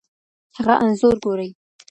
هغه 0.57 0.73
انځور 0.83 1.15
ګوري 1.23 1.49